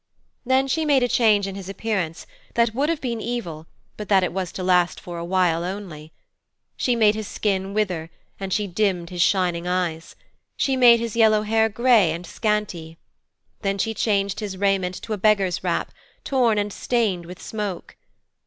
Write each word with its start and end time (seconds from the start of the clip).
Then 0.47 0.67
she 0.67 0.83
made 0.83 1.03
a 1.03 1.07
change 1.07 1.45
in 1.45 1.53
his 1.53 1.69
appearance 1.69 2.25
that 2.55 2.73
would 2.73 2.89
have 2.89 2.99
been 3.01 3.21
evil 3.21 3.67
but 3.97 4.09
that 4.09 4.23
it 4.23 4.33
was 4.33 4.51
to 4.53 4.63
last 4.63 4.99
for 4.99 5.19
a 5.19 5.23
while 5.23 5.63
only. 5.63 6.11
She 6.75 6.95
made 6.95 7.13
his 7.13 7.27
skin 7.27 7.71
wither, 7.75 8.09
and 8.39 8.51
she 8.51 8.65
dimmed 8.65 9.11
his 9.11 9.21
shining 9.21 9.67
eyes. 9.67 10.15
She 10.57 10.75
made 10.75 10.99
his 10.99 11.15
yellow 11.15 11.43
hair 11.43 11.69
grey 11.69 12.11
and 12.13 12.25
scanty. 12.25 12.97
Then 13.61 13.77
she 13.77 13.93
changed 13.93 14.39
his 14.39 14.57
raiment 14.57 14.99
to 15.03 15.13
a 15.13 15.19
beggar's 15.19 15.63
wrap, 15.63 15.91
torn 16.23 16.57
and 16.57 16.73
stained 16.73 17.27
with 17.27 17.39
smoke. 17.39 17.95